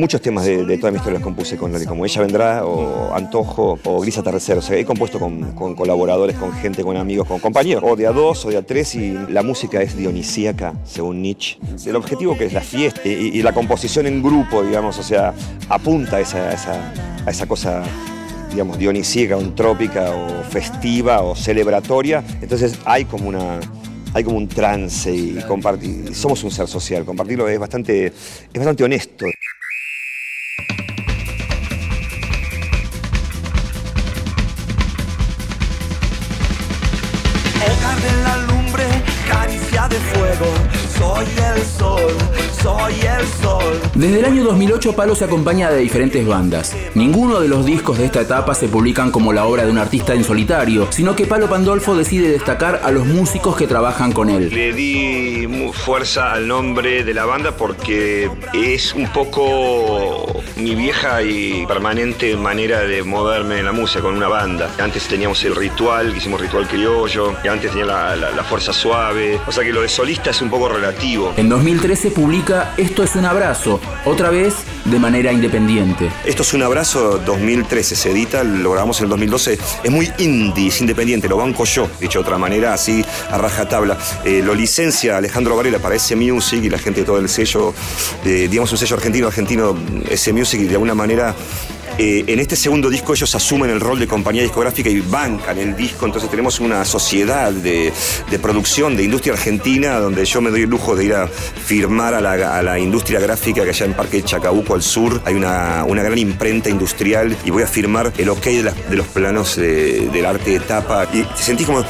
Muchos 0.03 0.21
temas 0.21 0.45
de, 0.45 0.79
toda 0.79 0.91
mi 0.91 0.97
historia 0.97 1.21
los 1.21 1.23
compuse 1.23 1.57
con 1.57 1.71
Loli, 1.71 1.87
como 1.87 2.05
Ella 2.05 2.23
Vendrá, 2.23 2.67
o 2.67 3.15
Antojo, 3.15 3.79
o 3.85 4.01
Gris 4.01 4.19
Atardecer. 4.19 4.59
O 4.59 4.61
sea, 4.61 4.77
he 4.77 4.85
compuesto 4.85 5.21
con, 5.21 5.55
colaboradores, 5.77 6.37
con 6.37 6.53
gente, 6.55 6.83
con 6.83 6.97
amigos, 6.97 7.29
con 7.29 7.39
compañeros, 7.39 7.85
o 7.87 7.95
de 7.95 8.09
a 8.09 8.11
dos 8.11 8.45
o 8.45 8.51
de 8.51 8.57
a 8.57 8.63
tres, 8.63 8.97
y 8.97 9.13
la 9.29 9.45
música 9.45 9.81
es 9.81 9.97
dionisíaca, 9.97 10.75
según 10.85 11.23
Nietzsche. 11.23 11.57
El 11.87 11.95
objetivo 11.95 12.37
que 12.37 12.47
es 12.47 12.53
la 12.53 12.63
fiesta 12.63 13.07
y, 13.07 13.41
la 13.43 13.53
composición 13.53 14.09
en 14.09 14.25
grupo, 14.25 14.65
digamos, 14.65 14.99
o 14.99 15.05
sea, 15.05 15.35
apunta 15.69 16.17
a 16.17 16.21
esa, 16.21 16.51
a 17.25 17.31
esa, 17.31 17.47
cosa 17.47 17.85
digamos, 18.51 18.79
dionisíaca, 18.79 19.37
ontrópica, 19.37 20.11
o 20.11 20.43
festiva, 20.43 21.23
o 21.23 21.37
celebratoria. 21.37 22.25
Entonces 22.41 22.77
hay 22.85 23.05
como 23.05 23.29
una 23.29 23.61
hay 24.15 24.25
como 24.25 24.37
un 24.37 24.49
trance 24.49 25.15
y 25.15 25.39
compartir. 25.47 26.13
Somos 26.13 26.43
un 26.45 26.51
ser 26.51 26.67
social, 26.67 27.05
compartirlo 27.05 27.49
es 27.49 27.59
bastante, 27.59 28.07
es 28.07 28.53
bastante 28.53 28.85
honesto. 28.85 29.27
Desde 44.03 44.19
el 44.19 44.25
año 44.25 44.43
2008 44.43 44.97
Palo 44.97 45.15
se 45.15 45.27
acompaña 45.27 45.71
de 45.71 45.79
diferentes 45.79 46.27
bandas. 46.27 46.77
Ninguno 46.97 47.39
de 47.39 47.47
los 47.47 47.65
discos 47.65 47.99
de 47.99 48.07
esta 48.07 48.23
etapa 48.23 48.53
se 48.53 48.67
publican 48.67 49.13
como 49.13 49.33
la 49.33 49.47
obra 49.47 49.65
de 49.65 49.71
un 49.71 49.79
artista 49.79 50.13
en 50.13 50.25
solitario, 50.25 50.89
sino 50.91 51.15
que 51.15 51.25
Palo 51.25 51.49
Pandolfo 51.49 51.95
decide 51.95 52.29
destacar 52.29 52.81
a 52.83 52.91
los 52.91 53.07
músicos 53.07 53.57
que 53.57 53.69
trabajan 53.69 54.11
con 54.11 54.29
él. 54.29 54.53
Le 54.53 54.73
di 54.73 55.71
fuerza 55.73 56.33
al 56.33 56.49
nombre 56.49 57.05
de 57.05 57.15
la 57.15 57.27
banda 57.27 57.57
porque 57.57 58.29
es 58.53 58.93
un 58.93 59.07
poco 59.07 60.43
mi 60.57 60.75
vieja 60.75 61.23
y 61.23 61.65
permanente 61.67 62.37
manera 62.37 62.81
de 62.81 63.05
moverme 63.05 63.61
en 63.61 63.67
la 63.67 63.73
música 63.73 64.03
con 64.03 64.17
una 64.17 64.27
banda. 64.27 64.69
Antes 64.81 65.07
teníamos 65.07 65.45
el 65.45 65.55
ritual, 65.55 66.11
que 66.11 66.19
hicimos 66.19 66.41
ritual 66.41 66.67
criollo, 66.67 67.35
y 67.45 67.47
antes 67.47 67.71
tenía 67.71 67.87
la, 67.87 68.17
la 68.17 68.43
fuerza 68.43 68.73
suave. 68.73 69.41
O 69.47 69.53
sea 69.53 69.63
que 69.63 69.73
lo 69.73 69.83
de 69.83 69.89
solista 69.89 70.31
es 70.31 70.43
un 70.43 70.51
poco 70.51 70.69
relativo. 70.69 71.33
En 71.37 71.49
2013 71.49 72.11
publica 72.11 72.75
Esto 72.77 73.05
es 73.05 73.15
un 73.15 73.27
abrazo, 73.27 73.81
otra 74.05 74.31
vez 74.31 74.55
de 74.85 74.99
manera 74.99 75.33
independiente. 75.33 76.11
Esto 76.25 76.43
es 76.43 76.53
un 76.55 76.63
abrazo 76.63 77.19
2013, 77.19 77.97
se 77.97 78.11
edita, 78.11 78.43
lo 78.43 78.73
grabamos 78.73 78.99
en 79.01 79.05
el 79.05 79.11
2012. 79.11 79.59
Es 79.85 79.91
muy 79.91 80.11
indie, 80.19 80.69
es 80.69 80.81
independiente, 80.81 81.29
lo 81.29 81.37
banco 81.37 81.65
yo, 81.65 81.89
dicho 82.01 82.19
de 82.19 82.25
otra 82.25 82.39
manera, 82.39 82.75
así 82.75 83.05
a 83.31 83.39
rajatabla. 83.39 83.99
Eh, 84.25 84.43
lo 84.45 84.55
licencia 84.55 85.17
Alejandro 85.17 85.57
Varela 85.57 85.79
para 85.79 85.95
ese 85.95 86.17
Music 86.17 86.63
y 86.65 86.71
la 86.71 86.79
gente 86.79 87.01
de 87.01 87.07
todo 87.07 87.19
el 87.19 87.29
sello, 87.29 87.75
digamos 88.25 88.73
un 88.73 88.79
sello 88.79 88.97
argentino, 88.97 89.27
argentino, 89.27 89.77
ese 90.09 90.33
Music 90.33 90.61
y 90.61 90.65
de 90.65 90.75
alguna 90.75 90.95
manera 90.95 91.35
Eh, 91.99 92.25
en 92.27 92.41
este 92.41 92.57
segundo 92.57 92.89
disco 92.89 93.13
ellos 93.13 93.35
asumen 93.35 93.71
el 93.71 93.81
rol 93.81 93.99
de 93.99 94.07
compañía 94.07 94.43
discográfica 94.43 94.89
y 94.89 95.01
bancan 95.01 95.59
el 95.59 95.77
disco, 95.77 96.07
entonces 96.07 96.31
tenemos 96.31 96.59
una 96.59 96.85
sociedad 96.85 97.53
de, 97.53 97.93
producción, 98.41 98.97
de 98.97 99.05
industria 99.05 99.35
argentina, 99.35 99.99
donde 99.99 100.25
yo 100.25 100.41
me 100.41 100.51
doy 100.51 100.63
el 100.63 100.71
lujo 100.71 100.97
de 100.97 101.05
ir 101.05 101.15
a 101.15 101.29
firmar 101.29 102.15
a 102.15 102.21
la, 102.21 102.79
industria 102.79 103.21
gráfica 103.21 103.63
que 103.65 103.71
allá 103.71 103.87
en 103.87 103.95
Parque 103.95 104.23
Chacabuco 104.23 104.75
al 104.75 104.83
sur 104.83 105.21
hay 105.25 105.35
una, 105.35 105.85
gran 105.87 106.19
imprenta 106.19 106.71
industrial 106.71 107.37
y 107.45 107.51
voy 107.51 107.63
a 107.63 107.67
firmar 107.67 108.13
el 108.17 108.29
ok 108.31 108.45
de, 108.45 108.97
los 108.97 109.07
planos 109.09 109.57
del 109.57 110.25
arte 110.25 110.53
de 110.53 110.61
tapa. 110.61 111.07
Y 111.13 111.23
te 111.23 111.43
sentís 111.43 111.67
como 111.67 111.85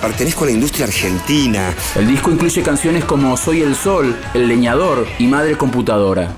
pertenezco 0.00 0.44
a 0.44 0.46
la 0.46 0.52
industria 0.52 0.86
argentina. 0.86 1.74
El 1.96 2.06
disco 2.06 2.30
incluye 2.30 2.62
canciones 2.62 3.04
como 3.04 3.36
Soy 3.36 3.62
el 3.62 3.74
Sol, 3.74 4.16
El 4.34 4.48
Leñador 4.48 5.06
y 5.18 5.26
Madre 5.26 5.56
Computadora. 5.56 6.34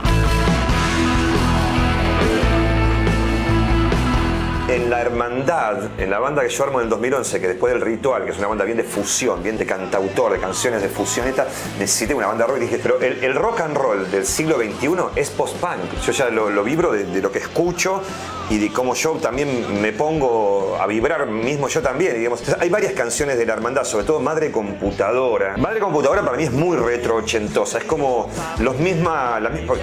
La 4.91 5.01
hermandad, 5.01 6.01
en 6.01 6.11
la 6.11 6.19
banda 6.19 6.43
que 6.43 6.49
yo 6.49 6.65
armo 6.65 6.81
en 6.81 6.85
el 6.85 6.91
2011, 6.91 7.41
que 7.41 7.47
después 7.47 7.73
del 7.73 7.81
ritual, 7.81 8.25
que 8.25 8.33
es 8.33 8.39
una 8.39 8.49
banda 8.49 8.65
bien 8.65 8.77
de 8.77 8.83
fusión, 8.83 9.41
bien 9.41 9.57
de 9.57 9.65
cantautor, 9.65 10.33
de 10.33 10.41
canciones 10.41 10.83
de 10.83 10.89
fusioneta, 10.89 11.47
necesité 11.79 12.13
una 12.13 12.27
banda 12.27 12.45
rock 12.45 12.57
y 12.57 12.61
dije, 12.63 12.81
pero 12.83 13.01
el, 13.01 13.35
rock 13.37 13.61
and 13.61 13.77
roll 13.77 14.11
del 14.11 14.27
siglo 14.27 14.57
XXI 14.57 14.97
es 15.15 15.31
post-punk. 15.31 16.01
Yo 16.05 16.11
ya 16.11 16.29
lo, 16.31 16.65
vibro 16.65 16.91
de, 16.91 17.23
lo 17.23 17.31
que 17.31 17.39
escucho 17.39 18.03
y 18.51 18.59
de 18.59 18.73
cómo 18.73 18.95
yo 18.95 19.13
también 19.13 19.81
me 19.81 19.93
pongo 19.93 20.77
a 20.79 20.87
vibrar 20.87 21.27
mismo 21.29 21.69
yo 21.69 21.81
también. 21.81 22.19
Digamos. 22.19 22.43
hay 22.59 22.69
varias 22.69 22.93
canciones 22.93 23.39
de 23.39 23.47
la 23.47 23.55
hermandad, 23.55 23.85
sobre 23.85 24.05
todo 24.05 24.21
Madre 24.21 24.51
Computadora. 24.51 25.57
Madre 25.57 25.79
Computadora 25.79 26.23
para 26.23 26.37
mí 26.37 26.43
es 26.43 26.53
muy 26.53 26.77
retro 26.77 27.17
ochentosa, 27.17 27.79
es 27.79 27.85
como 27.85 28.29
los 28.59 28.79
mismas, 28.79 29.41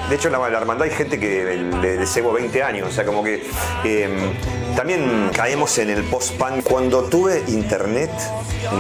de 0.10 0.16
hecho 0.16 0.28
en 0.28 0.34
la, 0.34 0.48
hermandad 0.48 0.84
hay 0.88 0.94
gente 0.94 1.20
que 1.20 1.44
le, 1.82 1.98
le, 1.98 2.22
20 2.28 2.64
años, 2.64 2.90
o 2.90 2.92
sea, 2.92 3.06
como 3.06 3.24
que 3.24 3.42
em, 3.86 4.34
también 4.76 5.32
caemos 5.36 5.78
en 5.78 5.90
el 5.90 6.04
post-punk. 6.04 6.64
Cuando 6.64 7.04
tuve 7.04 7.44
internet, 7.48 8.12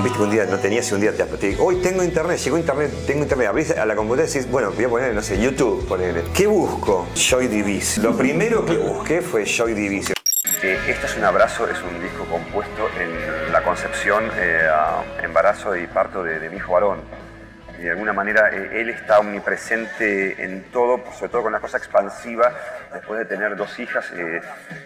viste 0.03 0.17
que 0.17 0.24
un 0.24 0.29
día 0.29 0.46
no 0.46 0.58
tenías 0.58 0.89
y 0.91 0.94
un 0.94 1.01
día 1.01 1.15
te, 1.15 1.24
te 1.24 1.56
hoy 1.60 1.77
tengo 1.77 2.03
internet, 2.03 2.39
llegó 2.39 2.58
internet, 2.58 2.91
tengo 3.06 3.24
internet, 3.24 3.48
abrís 3.48 3.72
a 3.72 3.86
la 3.86 3.96
computadora 3.96 4.29
y 4.29 4.34
decís, 4.34 4.51
bueno, 4.51 4.72
voy 4.72 4.84
a 4.84 4.89
poner, 4.89 5.13
no 5.13 5.22
sé, 5.22 5.41
YouTube, 5.41 5.88
ponerle. 5.88 6.24
¿Qué 6.34 6.46
busco? 6.46 7.08
Joy 7.15 7.48
Division. 7.48 8.06
Lo 8.06 8.17
primero 8.17 8.65
que 8.65 8.77
busqué 8.77 9.22
fue 9.22 9.46
Joy 9.46 9.74
Division. 9.77 10.15
Eh, 10.63 10.79
este 10.88 11.05
es 11.05 11.15
un 11.17 11.24
abrazo, 11.24 11.69
es 11.69 11.79
un 11.84 12.01
disco 12.01 12.25
compuesto 12.25 12.89
en 13.00 13.53
la 13.53 13.62
concepción, 13.62 14.31
eh, 14.36 14.67
embarazo 15.22 15.75
y 15.75 15.86
parto 15.86 16.24
de, 16.24 16.50
mi 16.50 16.57
hijo 16.57 16.74
varón. 16.74 17.03
De 17.79 17.91
alguna 17.91 18.12
manera 18.12 18.50
eh, 18.51 18.81
él 18.81 18.89
está 18.89 19.19
omnipresente 19.19 20.43
en 20.43 20.63
todo, 20.72 21.03
sobre 21.13 21.31
todo 21.31 21.43
con 21.43 21.51
la 21.51 21.60
cosa 21.60 21.77
expansiva, 21.77 22.51
después 22.91 23.19
de 23.19 23.25
tener 23.25 23.55
dos 23.55 23.77
hijas, 23.77 24.12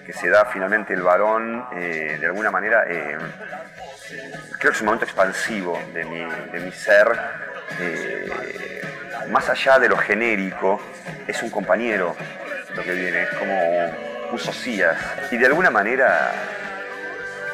que 0.06 0.12
se 0.12 0.30
da 0.30 0.44
finalmente 0.46 0.94
el 0.94 1.04
varón, 1.04 1.66
de 1.72 2.26
alguna 2.26 2.52
manera, 2.52 2.84
creo 2.84 3.22
que 4.60 4.68
es 4.68 4.82
un 4.82 4.88
momento 4.88 5.06
expansivo 5.06 5.80
de 5.94 6.04
mi, 6.04 6.26
de 6.52 6.60
mi 6.60 6.72
ser, 6.74 7.08
más 9.30 9.48
allá 9.50 9.80
de 9.80 9.88
lo 9.88 9.96
genérico, 9.96 10.82
es 11.28 11.42
un 11.42 11.50
compañero 11.50 12.14
lo 12.76 12.84
que 12.84 12.92
viene, 12.92 13.24
es 13.24 13.30
como 13.30 14.11
Y 15.30 15.38
de 15.38 15.46
alguna 15.46 15.70
manera 15.70 16.32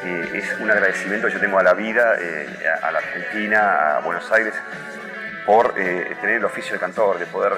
eh, 0.04 0.30
es 0.34 0.60
un 0.60 0.70
agradecimiento 0.70 1.26
que 1.26 1.34
yo 1.34 1.40
tengo 1.40 1.58
a 1.58 1.62
la 1.62 1.74
vida, 1.74 2.14
eh, 2.20 2.46
a, 2.82 2.92
la 2.92 2.98
Argentina, 2.98 3.96
a 3.96 4.00
Buenos 4.00 4.30
Aires, 4.30 4.54
por 5.44 5.74
eh, 5.76 6.16
tener 6.20 6.36
el 6.36 6.44
oficio 6.44 6.74
de 6.74 6.78
cantor, 6.78 7.18
de 7.18 7.26
poder 7.26 7.54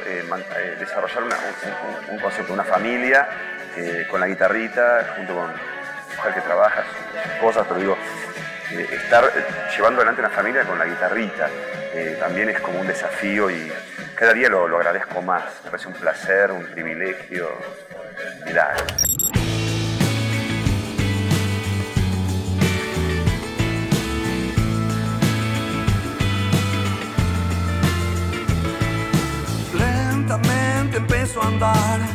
desarrollar 0.79 1.25
un, 2.09 2.19
concepto, 2.19 2.53
una 2.53 2.65
familia 2.65 3.29
con 4.11 4.21
la 4.21 4.27
guitarrita, 4.27 5.15
junto 5.17 5.35
con 5.35 5.51
mujer 6.17 6.35
que 6.35 6.41
trabaja, 6.41 6.85
cosas, 7.41 7.67
pero 7.69 7.81
digo, 7.81 7.99
estar 8.71 9.25
llevando 9.77 10.01
adelante 10.01 10.23
una 10.23 10.31
familia 10.31 10.65
con 10.65 10.79
la 10.79 10.87
guitarrita 10.87 11.49
también 12.21 12.49
es 12.51 12.61
como 12.61 12.81
un 12.81 12.87
desafío 12.87 13.51
y 13.51 13.73
cada 14.15 14.33
día 14.33 14.49
lo 14.49 14.65
agradezco 14.77 15.21
más. 15.23 15.45
Me 15.65 15.71
parece 15.71 15.89
un 15.89 15.95
placer, 15.95 16.53
un 16.53 16.65
privilegio. 16.67 17.49
Pilar. 18.45 19.20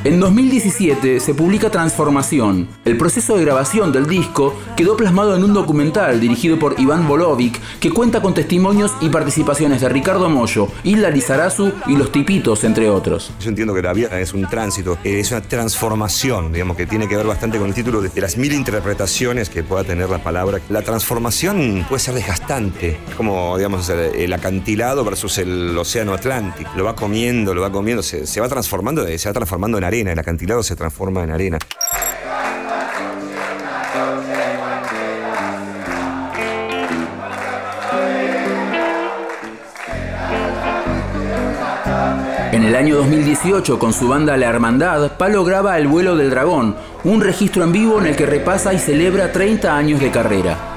En 0.03 0.19
2017 0.19 1.19
se 1.19 1.33
publica 1.33 1.69
Transformación. 1.69 2.67
El 2.85 2.97
proceso 2.97 3.35
de 3.35 3.43
grabación 3.43 3.91
del 3.91 4.07
disco 4.07 4.55
quedó 4.77 4.95
plasmado 4.95 5.35
en 5.35 5.43
un 5.43 5.53
documental 5.53 6.19
dirigido 6.19 6.59
por 6.59 6.79
Iván 6.79 7.07
Bolovic 7.07 7.59
que 7.79 7.91
cuenta 7.91 8.21
con 8.21 8.33
testimonios 8.33 8.93
y 9.01 9.09
participaciones 9.09 9.81
de 9.81 9.89
Ricardo 9.89 10.29
Mollo, 10.29 10.67
Hilda 10.83 11.09
Lizarazu 11.09 11.71
y 11.87 11.97
Los 11.97 12.11
Tipitos, 12.11 12.63
entre 12.63 12.89
otros. 12.89 13.31
Yo 13.39 13.49
entiendo 13.49 13.73
que 13.73 13.81
la 13.81 13.93
vida 13.93 14.19
es 14.19 14.33
un 14.33 14.47
tránsito, 14.47 14.97
es 15.03 15.31
una 15.31 15.41
transformación, 15.41 16.53
digamos, 16.53 16.77
que 16.77 16.85
tiene 16.85 17.07
que 17.07 17.17
ver 17.17 17.25
bastante 17.25 17.57
con 17.57 17.67
el 17.67 17.73
título 17.73 18.01
de, 18.01 18.21
las 18.21 18.37
mil 18.37 18.53
interpretaciones 18.53 19.49
que 19.49 19.63
pueda 19.63 19.83
tener 19.83 20.09
la 20.09 20.19
palabra. 20.19 20.59
La 20.69 20.81
transformación 20.81 21.85
puede 21.89 21.99
ser 21.99 22.13
desgastante, 22.13 22.97
como, 23.17 23.57
digamos, 23.57 23.89
el 23.89 24.31
acantilado 24.33 25.03
versus 25.03 25.37
el 25.39 25.77
océano 25.77 26.13
Atlántico. 26.13 26.69
Lo 26.75 26.83
va 26.83 26.95
comiendo, 26.95 27.53
lo 27.53 27.61
va 27.61 27.71
comiendo, 27.71 28.03
se, 28.03 28.39
va 28.39 28.47
transformando, 28.47 29.03
se 29.25 29.29
va 29.29 29.33
transformando 29.33 29.79
en 29.79 29.83
arena 29.83 30.11
el 30.11 30.19
acantilado 30.19 30.61
se 30.61 30.75
transforma 30.75 31.23
en 31.23 31.31
arena. 31.31 31.57
En 42.51 42.63
el 42.63 42.75
año 42.75 42.97
2018, 42.97 43.79
con 43.79 43.93
su 43.93 44.07
banda 44.07 44.37
La 44.37 44.47
Hermandad, 44.47 45.17
Palo 45.17 45.43
graba 45.43 45.79
El 45.79 45.87
vuelo 45.87 46.15
del 46.15 46.29
dragón, 46.29 46.75
un 47.03 47.21
registro 47.21 47.63
en 47.63 47.71
vivo 47.71 47.99
en 47.99 48.05
el 48.05 48.15
que 48.15 48.27
repasa 48.27 48.75
y 48.75 48.79
celebra 48.79 49.31
30 49.31 49.75
años 49.75 49.99
de 49.99 50.11
carrera. 50.11 50.74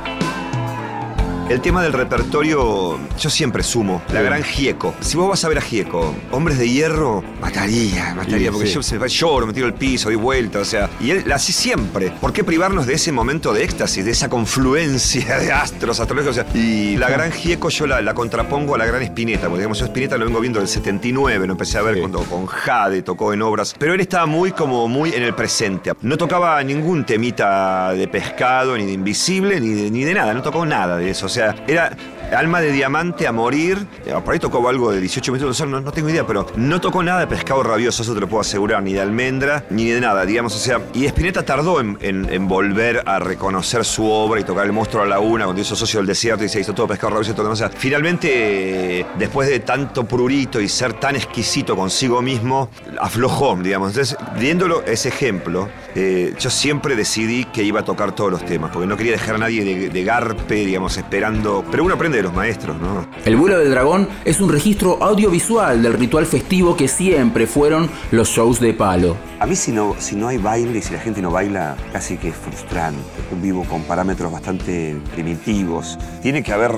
El 1.48 1.62
tema 1.62 1.82
del 1.82 1.94
repertorio, 1.94 2.98
yo 3.18 3.30
siempre 3.30 3.62
sumo. 3.62 4.02
La 4.12 4.20
gran 4.20 4.42
Gieco. 4.42 4.94
Si 5.00 5.16
vos 5.16 5.30
vas 5.30 5.42
a 5.46 5.48
ver 5.48 5.56
a 5.56 5.60
Gieco, 5.62 6.14
Hombres 6.30 6.58
de 6.58 6.68
Hierro, 6.68 7.24
mataría, 7.40 8.14
mataría. 8.14 8.52
porque 8.52 8.66
yo 8.66 8.82
se, 8.82 8.98
lloro, 9.08 9.46
me 9.46 9.54
tiro 9.54 9.66
el 9.66 9.72
piso, 9.72 10.10
doy 10.10 10.16
vuelta, 10.16 10.58
o 10.58 10.64
sea. 10.66 10.90
Y 11.00 11.10
él 11.10 11.32
así 11.32 11.54
siempre. 11.54 12.10
¿Por 12.20 12.34
qué 12.34 12.44
privarnos 12.44 12.86
de 12.86 12.92
ese 12.92 13.12
momento 13.12 13.54
de 13.54 13.64
éxtasis, 13.64 14.04
de 14.04 14.10
esa 14.10 14.28
confluencia 14.28 15.38
de 15.40 15.50
astros, 15.50 15.98
astrológicos? 16.00 16.36
O 16.36 16.42
sea, 16.42 16.52
y 16.54 16.98
la 16.98 17.08
gran 17.08 17.32
Gieco 17.32 17.70
yo 17.70 17.86
la, 17.86 18.12
contrapongo 18.12 18.74
a 18.74 18.78
la 18.78 18.84
gran 18.84 19.00
Espineta, 19.00 19.46
porque 19.46 19.60
digamos, 19.60 19.78
yo 19.78 19.86
Espineta 19.86 20.18
lo 20.18 20.26
vengo 20.26 20.40
viendo 20.40 20.58
del 20.58 20.68
79, 20.68 21.46
lo 21.46 21.52
empecé 21.52 21.78
a 21.78 21.82
ver 21.82 21.98
cuando 21.98 22.24
con 22.24 22.44
Jade 22.44 23.00
tocó 23.00 23.32
en 23.32 23.40
obras. 23.40 23.74
Pero 23.78 23.94
él 23.94 24.00
estaba 24.02 24.26
muy 24.26 24.52
como 24.52 24.86
muy 24.86 25.14
en 25.14 25.22
el 25.22 25.34
presente. 25.34 25.94
No 26.02 26.18
tocaba 26.18 26.62
ningún 26.62 27.06
temita 27.06 27.94
de 27.94 28.06
pescado, 28.06 28.76
ni 28.76 28.84
de 28.84 28.92
invisible, 28.92 29.58
ni 29.62 29.70
de, 29.70 29.90
ni 29.90 30.04
de 30.04 30.12
nada, 30.12 30.34
no 30.34 30.42
tocó 30.42 30.66
nada 30.66 30.98
de 30.98 31.08
eso. 31.08 31.24
O 31.24 31.30
sea, 31.30 31.37
era 31.38 31.90
Alma 32.34 32.60
de 32.60 32.72
Diamante 32.72 33.26
a 33.26 33.32
morir. 33.32 33.86
Eh, 34.04 34.14
por 34.24 34.34
ahí 34.34 34.40
tocó 34.40 34.66
algo 34.68 34.92
de 34.92 35.00
18 35.00 35.32
minutos, 35.32 35.66
no, 35.66 35.92
tengo 35.92 36.08
idea, 36.08 36.26
pero 36.26 36.46
no 36.56 36.80
tocó 36.80 37.02
nada 37.02 37.20
de 37.20 37.26
pescado 37.26 37.62
rabioso, 37.62 38.02
eso 38.02 38.14
te 38.14 38.20
lo 38.20 38.28
puedo 38.28 38.40
asegurar, 38.40 38.82
ni 38.82 38.92
de 38.92 39.00
almendra, 39.00 39.64
ni 39.70 39.86
de 39.86 40.00
nada, 40.00 40.24
digamos. 40.24 40.54
O 40.54 40.58
sea, 40.58 40.80
y 40.92 41.06
Spinetta 41.06 41.44
tardó 41.44 41.80
en, 41.80 42.48
volver 42.48 43.02
a 43.06 43.18
reconocer 43.18 43.84
su 43.84 44.08
obra 44.08 44.40
y 44.40 44.44
tocar 44.44 44.64
El 44.66 44.72
monstruo 44.72 45.02
a 45.02 45.06
la 45.06 45.20
una 45.20 45.44
cuando 45.44 45.60
hizo 45.60 45.76
Socio 45.76 46.00
del 46.00 46.06
Desierto 46.06 46.44
y 46.44 46.48
se 46.48 46.60
hizo 46.60 46.74
todo 46.74 46.86
pescado 46.88 47.10
rabioso 47.10 47.34
todo. 47.34 47.50
O 47.50 47.56
sea, 47.56 47.70
finalmente, 47.70 49.06
después 49.18 49.48
de 49.48 49.60
tanto 49.60 50.04
prurito 50.04 50.60
y 50.60 50.68
ser 50.68 50.94
tan 50.94 51.16
exquisito 51.16 51.76
consigo 51.76 52.22
mismo, 52.22 52.70
aflojó, 53.00 53.56
digamos. 53.56 53.90
Entonces, 53.90 54.16
viéndolo 54.38 54.82
ese 54.84 55.08
ejemplo, 55.08 55.68
eh, 55.94 56.34
yo 56.38 56.50
siempre 56.50 56.96
decidí 56.96 57.44
que 57.46 57.62
iba 57.62 57.80
a 57.80 57.84
tocar 57.84 58.14
todos 58.14 58.30
los 58.30 58.44
temas, 58.44 58.70
porque 58.70 58.86
no 58.86 58.96
quería 58.96 59.12
dejar 59.12 59.36
a 59.36 59.38
nadie 59.38 59.88
de 59.88 60.04
garpe, 60.04 60.54
digamos, 60.54 60.96
esperando. 60.96 61.64
Pero 61.70 61.84
uno 61.84 61.94
aprende 61.94 62.17
de 62.18 62.24
los 62.24 62.34
maestros, 62.34 62.80
¿no? 62.80 63.06
El 63.24 63.36
vuelo 63.36 63.58
del 63.58 63.70
dragón 63.70 64.08
es 64.24 64.40
un 64.40 64.50
registro 64.50 65.02
audiovisual 65.02 65.82
del 65.82 65.94
ritual 65.94 66.26
festivo 66.26 66.76
que 66.76 66.88
siempre 66.88 67.46
fueron 67.46 67.88
los 68.10 68.28
shows 68.28 68.60
de 68.60 68.74
palo. 68.74 69.16
A 69.38 69.46
mí 69.46 69.54
si 69.54 69.70
no, 69.72 69.94
si 69.98 70.16
no 70.16 70.28
hay 70.28 70.38
baile 70.38 70.78
y 70.78 70.82
si 70.82 70.92
la 70.92 71.00
gente 71.00 71.22
no 71.22 71.30
baila, 71.30 71.76
casi 71.92 72.16
que 72.16 72.28
es 72.28 72.36
frustrante. 72.36 73.00
Vivo 73.40 73.64
con 73.64 73.82
parámetros 73.82 74.32
bastante 74.32 74.96
primitivos. 75.14 75.98
Tiene 76.20 76.42
que 76.42 76.52
haber 76.52 76.72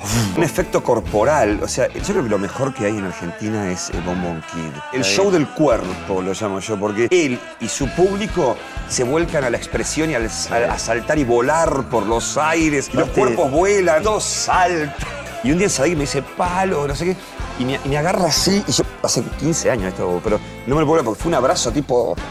un 0.36 0.42
efecto 0.42 0.82
corporal. 0.82 1.60
O 1.62 1.68
sea, 1.68 1.88
yo 1.88 2.02
creo 2.02 2.22
que 2.22 2.28
lo 2.28 2.38
mejor 2.38 2.74
que 2.74 2.86
hay 2.86 2.96
en 2.96 3.04
Argentina 3.04 3.70
es 3.70 3.90
el 3.90 4.00
Bonbon 4.02 4.42
Kid. 4.52 4.72
El 4.92 5.04
show 5.04 5.30
del 5.30 5.48
cuerpo, 5.48 6.22
lo 6.22 6.32
llamo 6.32 6.60
yo, 6.60 6.78
porque 6.78 7.08
él 7.10 7.38
y 7.60 7.68
su 7.68 7.88
público 7.90 8.56
se 8.88 9.04
vuelcan 9.04 9.44
a 9.44 9.50
la 9.50 9.56
expresión 9.56 10.10
y 10.10 10.14
al, 10.14 10.26
a, 10.26 10.78
saltar 10.78 11.18
y 11.18 11.24
volar 11.24 11.88
por 11.90 12.06
los 12.06 12.36
aires. 12.38 12.92
Los 12.94 13.08
cuerpos 13.10 13.50
vuelan, 13.50 14.02
dos 14.02 14.24
saltos. 14.24 15.06
Y 15.42 15.52
un 15.52 15.58
día 15.58 15.68
Sadik 15.68 15.94
me 15.94 16.02
dice, 16.02 16.22
palo, 16.22 16.86
no 16.86 16.94
sé 16.94 17.06
qué. 17.06 17.16
Y 17.58 17.64
me, 17.64 17.98
agarra 17.98 18.28
así, 18.28 18.64
y 18.66 18.72
yo 18.72 18.84
hace 19.02 19.22
15 19.22 19.70
años 19.70 19.88
esto, 19.88 20.20
pero 20.24 20.40
no 20.66 20.74
me 20.74 20.80
lo 20.80 20.86
puedo 20.86 21.04
porque 21.04 21.22
fue 21.22 21.28
un 21.28 21.34
abrazo 21.34 21.70
tipo. 21.70 22.16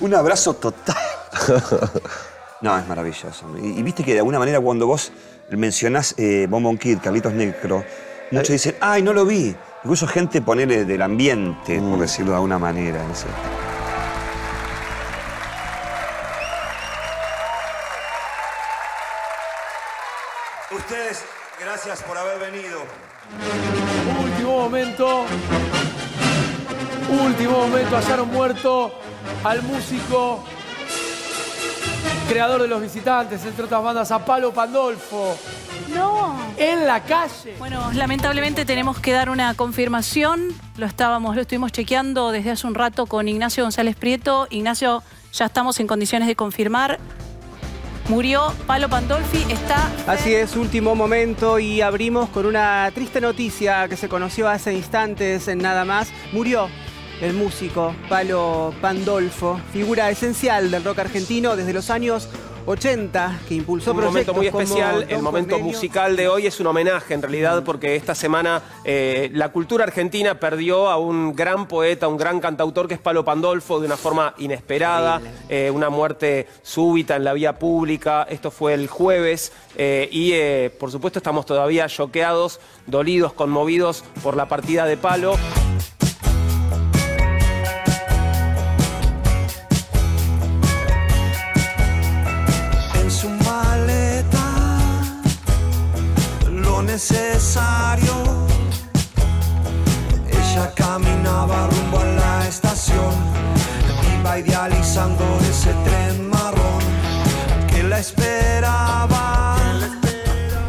Un 0.00 0.14
abrazo 0.14 0.54
total. 0.54 0.96
No, 2.62 2.78
es 2.78 2.86
maravilloso. 2.86 3.46
Y, 3.60 3.78
y 3.78 3.82
viste 3.82 4.04
que 4.04 4.12
de 4.12 4.20
alguna 4.20 4.38
manera 4.38 4.60
cuando 4.60 4.86
vos 4.86 5.12
mencionás 5.50 6.14
eh, 6.16 6.46
Bonbon 6.48 6.78
Kid, 6.78 6.98
Carlitos 7.02 7.32
Necro, 7.32 7.84
muchos 8.30 8.48
dicen, 8.48 8.76
ay, 8.80 9.02
no 9.02 9.12
lo 9.12 9.24
vi. 9.24 9.54
Incluso 9.84 10.06
gente 10.06 10.40
poner 10.40 10.86
del 10.86 11.02
ambiente, 11.02 11.80
por 11.80 11.98
decirlo 11.98 12.30
de 12.30 12.36
alguna 12.36 12.58
manera. 12.58 13.02
no 13.02 13.14
sé. 13.14 13.26
Ustedes, 20.70 21.24
gracias 21.60 22.02
por 22.04 22.16
haber 22.16 22.38
venido. 22.38 22.80
Último 24.22 24.62
momento. 24.62 25.24
Último 27.10 27.66
momento. 27.66 27.96
Hallaron 27.96 28.28
muerto 28.28 28.92
al 29.42 29.62
músico, 29.64 30.44
creador 32.28 32.62
de 32.62 32.68
los 32.68 32.80
visitantes, 32.80 33.44
entre 33.44 33.64
otras 33.64 33.82
bandas, 33.82 34.10
a 34.10 34.24
Palo 34.24 34.52
Pandolfo. 34.52 35.36
No. 35.94 36.36
En 36.56 36.86
la 36.86 37.02
calle. 37.02 37.54
Bueno, 37.58 37.90
lamentablemente 37.92 38.64
tenemos 38.64 38.98
que 38.98 39.12
dar 39.12 39.30
una 39.30 39.54
confirmación. 39.54 40.48
Lo 40.76 40.86
estábamos, 40.86 41.34
lo 41.34 41.42
estuvimos 41.42 41.72
chequeando 41.72 42.30
desde 42.30 42.50
hace 42.50 42.66
un 42.66 42.74
rato 42.74 43.06
con 43.06 43.28
Ignacio 43.28 43.64
González 43.64 43.96
Prieto. 43.96 44.46
Ignacio, 44.50 45.02
ya 45.32 45.46
estamos 45.46 45.80
en 45.80 45.86
condiciones 45.86 46.28
de 46.28 46.36
confirmar. 46.36 46.98
Murió 48.08 48.52
Palo 48.66 48.88
Pandolfi, 48.88 49.44
está. 49.50 49.90
Así 50.06 50.34
es, 50.34 50.56
último 50.56 50.94
momento 50.94 51.58
y 51.58 51.80
abrimos 51.80 52.28
con 52.30 52.46
una 52.46 52.90
triste 52.92 53.20
noticia 53.20 53.88
que 53.88 53.96
se 53.96 54.08
conoció 54.08 54.48
hace 54.48 54.74
instantes 54.74 55.46
en 55.48 55.58
nada 55.58 55.84
más. 55.84 56.08
Murió 56.32 56.68
el 57.20 57.34
músico 57.34 57.94
Palo 58.08 58.72
Pandolfo, 58.80 59.60
figura 59.72 60.10
esencial 60.10 60.70
del 60.70 60.84
rock 60.84 61.00
argentino 61.00 61.56
desde 61.56 61.72
los 61.72 61.90
años 61.90 62.28
80, 62.66 63.40
que 63.48 63.54
impulsó 63.54 63.92
un 63.92 63.98
momento 63.98 64.32
proyectos 64.32 64.36
muy 64.36 64.50
como 64.50 64.80
especial. 64.80 65.06
El 65.08 65.22
momento 65.22 65.58
musical 65.58 66.16
de 66.16 66.28
hoy 66.28 66.46
es 66.46 66.60
un 66.60 66.66
homenaje, 66.66 67.14
en 67.14 67.22
realidad, 67.22 67.62
porque 67.64 67.96
esta 67.96 68.14
semana 68.14 68.62
eh, 68.84 69.30
la 69.32 69.50
cultura 69.50 69.84
argentina 69.84 70.38
perdió 70.38 70.88
a 70.88 70.96
un 70.96 71.34
gran 71.34 71.66
poeta, 71.66 72.08
un 72.08 72.16
gran 72.16 72.40
cantautor 72.40 72.88
que 72.88 72.94
es 72.94 73.00
Palo 73.00 73.24
Pandolfo, 73.24 73.80
de 73.80 73.86
una 73.86 73.96
forma 73.96 74.34
inesperada, 74.38 75.20
eh, 75.48 75.70
una 75.70 75.90
muerte 75.90 76.46
súbita 76.62 77.16
en 77.16 77.24
la 77.24 77.32
vía 77.32 77.58
pública. 77.58 78.26
Esto 78.28 78.50
fue 78.50 78.74
el 78.74 78.86
jueves 78.86 79.52
eh, 79.76 80.08
y, 80.10 80.68
por 80.78 80.90
supuesto, 80.90 81.18
estamos 81.18 81.46
todavía 81.46 81.88
choqueados, 81.88 82.60
dolidos, 82.86 83.32
conmovidos 83.32 84.04
por 84.22 84.36
la 84.36 84.46
partida 84.46 84.86
de 84.86 84.96
Palo. 84.96 85.36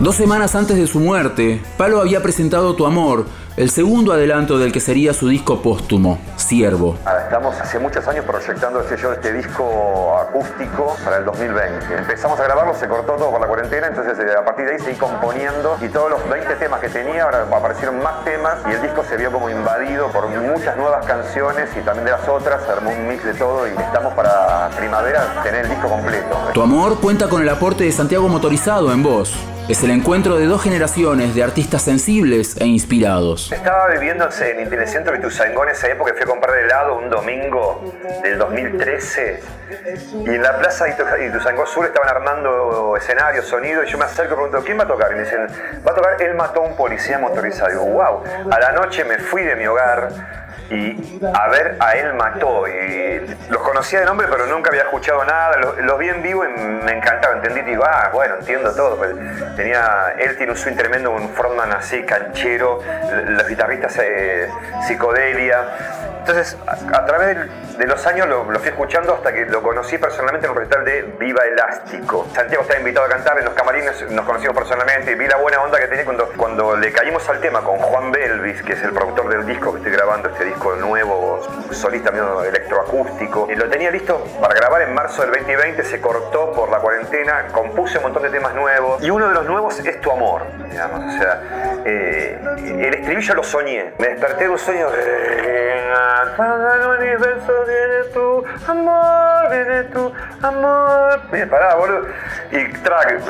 Dos 0.03 0.17
semanas 0.17 0.53
antes 0.53 0.75
de 0.75 0.86
su 0.86 1.00
muerte, 1.00 1.63
Palo 1.77 2.01
había 2.01 2.22
presentado 2.22 2.75
Tu 2.75 2.86
Amor, 2.86 3.25
el 3.55 3.69
segundo 3.69 4.12
adelanto 4.12 4.60
del 4.60 4.74
que 4.74 4.81
sería 4.81 5.13
su 5.13 5.29
disco 5.29 5.62
póstumo, 5.62 6.19
Siervo. 6.36 6.98
Estamos 7.24 7.55
hace 7.62 7.79
muchos 7.79 8.05
años 8.10 8.25
proyectando 8.25 8.81
este 8.81 8.98
show, 8.98 9.13
este 9.13 9.31
disco 9.31 10.17
acústico 10.19 10.98
para 11.05 11.19
el 11.19 11.24
2020. 11.24 12.00
Empezamos 12.00 12.38
a 12.38 12.43
grabarlo, 12.43 12.75
se 12.75 12.89
cortó 12.89 13.13
todo 13.13 13.31
por 13.31 13.39
la 13.39 13.48
cuarentena, 13.48 13.88
entonces 13.88 14.19
eh, 14.19 14.36
a 14.38 14.43
partir 14.43 14.65
de 14.65 14.74
ahí 14.74 14.79
seguí 14.79 14.98
componiendo 14.98 15.77
y 15.79 15.88
todos 15.88 16.10
los 16.10 16.29
20 16.29 16.53
temas 16.55 16.81
que 16.81 16.89
tenía, 16.89 17.24
ahora 17.24 17.48
aparecieron 17.50 18.03
más 18.03 18.25
temas 18.25 18.57
y 18.69 18.74
el 18.74 18.81
disco 18.81 19.05
se 19.07 19.15
vio 19.15 19.31
como 19.31 19.50
invadido 19.50 20.10
por 20.10 20.27
muchas 20.27 20.75
nuevas 20.75 21.05
canciones 21.05 21.69
y 21.77 21.79
también 21.79 22.03
de 22.03 22.12
las 22.12 22.27
otras, 22.27 22.62
se 22.65 22.72
armó 22.74 22.89
un 22.89 23.07
mix 23.07 23.24
de 23.24 23.36
todo 23.36 23.65
y 23.69 23.72
estamos 23.72 24.13
para 24.15 24.69
primavera 24.75 25.41
tener 25.43 25.63
el 25.63 25.69
disco 25.69 25.88
completo. 25.88 26.38
Tu 26.53 26.62
Amor 26.62 27.00
cuenta 27.00 27.29
con 27.29 27.41
el 27.41 27.48
aporte 27.48 27.86
de 27.86 27.93
Santiago 27.93 28.27
Motorizado 28.27 28.91
en 28.91 29.01
voz. 29.01 29.52
Es 29.70 29.82
el 29.82 29.91
encuentro 29.91 30.38
de 30.38 30.46
dos 30.46 30.62
generaciones 30.62 31.36
de 31.36 31.41
artistas 31.41 31.84
sensibles 31.84 32.58
e 32.60 32.65
inspirados. 32.65 33.50
Estaba 33.50 33.88
viviendo 33.88 34.25
en 34.25 34.70
de 34.70 35.17
Ituzaingó 35.17 35.63
en 35.63 35.70
esa 35.70 35.88
época, 35.88 36.12
fui 36.13 36.24
a 36.24 36.25
comprar 36.25 36.58
helado 36.58 36.98
un 36.98 37.10
domingo 37.10 37.82
del 38.22 38.38
2013 38.39 39.39
y 40.25 40.29
en 40.29 40.43
la 40.43 40.58
plaza 40.58 40.89
Ituzaingó 40.89 41.65
Sur 41.65 41.86
estaban 41.86 42.10
armando 42.10 42.98
escenario, 42.98 43.41
sonido 43.41 43.86
y 43.86 43.88
yo 43.89 43.98
me 43.98 44.03
acerco 44.03 44.34
y 44.34 44.36
pregunto, 44.36 44.63
¿quién 44.65 44.77
va 44.77 44.84
a 44.84 44.88
tocar? 44.88 45.13
Y 45.13 45.15
me 45.15 45.22
dicen, 45.22 45.48
va 45.88 45.91
a 45.91 45.95
tocar 45.95 46.21
Él 46.21 46.36
mató 46.36 46.62
a 46.62 46.67
un 46.67 46.76
policía 46.76 47.17
motorizado. 47.19 47.69
Y 47.69 47.71
digo, 47.71 47.86
wow, 47.86 48.23
a 48.52 48.60
la 48.60 48.73
noche 48.73 49.06
me 49.06 49.17
fui 49.17 49.43
de 49.43 49.56
mi 49.56 49.65
hogar 49.65 50.42
y 50.69 51.19
a 51.34 51.47
ver 51.49 51.78
a 51.80 51.93
él 51.93 52.13
mató 52.13 52.67
y 52.67 53.21
los 53.49 53.62
conocía 53.62 53.99
de 53.99 54.06
nombre 54.06 54.28
pero 54.30 54.45
nunca 54.47 54.69
había 54.69 54.84
escuchado 54.84 55.23
nada. 55.26 55.58
Los, 55.58 55.97
vi 55.97 56.10
en 56.10 56.21
vivo 56.21 56.43
y 56.45 56.47
me 56.47 56.91
encantaba 56.91 57.36
entendí 57.36 57.62
digo 57.62 57.84
ah 57.86 58.10
bueno 58.12 58.36
entiendo 58.39 58.73
todo 58.73 58.97
pues, 58.97 59.15
tenía 59.56 60.15
él 60.17 60.36
tiene 60.38 60.52
un 60.52 60.58
swing 60.58 60.76
tremendo 60.76 61.12
un 61.12 61.30
frontman 61.30 61.71
así 61.71 62.04
canchero 62.04 62.82
los 63.28 63.47
guitarristas 63.47 63.99
eh, 63.99 64.49
psicodelia 64.88 66.12
entonces 66.25 66.57
a, 66.65 67.05
través 67.05 67.38
de 67.77 67.86
los 67.86 68.07
años 68.07 68.27
lo, 68.29 68.45
fui 68.45 68.69
escuchando 68.69 69.13
hasta 69.13 69.33
que 69.33 69.45
lo 69.45 69.62
conocí 69.62 69.97
personalmente 69.97 70.45
en 70.45 70.51
un 70.51 70.57
recital 70.57 70.86
de 70.86 71.01
Viva 71.19 71.43
Elástico. 71.43 72.25
Santiago 72.33 72.62
estaba 72.62 72.79
invitado 72.79 73.07
a 73.07 73.09
cantar 73.09 73.39
en 73.39 73.45
los 73.45 73.53
camarines 73.53 74.09
nos 74.09 74.25
conocimos 74.25 74.55
personalmente 74.55 75.12
y 75.12 75.15
vi 75.15 75.27
la 75.27 75.36
buena 75.36 75.62
onda 75.62 75.77
que 75.79 75.88
tenía 75.88 76.05
cuando, 76.38 76.77
le 76.77 76.93
caímos 76.93 77.27
al 77.27 77.41
tema 77.41 77.62
con 77.62 77.77
Juan 77.77 78.13
Belvis 78.13 78.63
que 78.63 78.71
es 78.71 78.83
el 78.83 78.93
productor 78.93 79.27
del 79.27 79.45
disco 79.45 79.73
que 79.73 79.79
estoy 79.79 79.91
grabando 79.91 80.29
este 80.29 80.45
disco 80.45 80.73
nuevo 80.77 81.41
solista 81.71 82.09
medio 82.12 82.41
electroacústico. 82.45 83.49
Y 83.51 83.55
lo 83.55 83.67
tenía 83.67 83.91
listo 83.91 84.23
para 84.39 84.53
grabar 84.55 84.83
en 84.83 84.93
marzo 84.93 85.23
del 85.23 85.31
2020 85.31 85.83
se 85.83 85.99
cortó 85.99 86.53
por 86.53 86.69
la 86.69 86.77
cuarentena 86.77 87.47
compuse 87.51 87.97
un 87.97 88.03
montón 88.05 88.23
de 88.23 88.29
temas 88.29 88.55
nuevos. 88.55 89.03
Y 89.03 89.09
uno 89.09 89.27
de 89.27 89.33
los 89.33 89.45
nuevos 89.45 89.77
es 89.77 89.99
Tu 89.99 90.09
Amor 90.09 90.43
digamos 90.69 91.15
o 91.15 91.17
sea 91.17 91.41
eh, 91.86 92.39
el 92.65 92.93
estribillo 92.93 93.36
lo 93.36 93.43
soñé. 93.43 93.93
Me 93.97 94.07
desperté 94.07 94.45
de 94.45 94.49
un 94.49 94.57
sueño 94.57 94.88
todo 96.36 96.73
el 96.73 97.01
universo 97.01 97.53
viene 97.67 98.03
tu 98.13 98.43
amor 98.71 99.49
viene 99.49 99.84
tu 99.86 100.12
amor. 100.41 101.21
Bien, 101.32 101.49
pará 101.49 101.75
boludo. 101.75 102.08
Y 102.51 102.67
track 102.79 103.21